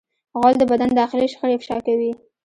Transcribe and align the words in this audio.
غول 0.37 0.55
د 0.59 0.63
بدن 0.71 0.89
داخلي 1.01 1.27
شخړې 1.33 1.53
افشا 1.57 1.77
کوي. 1.87 2.11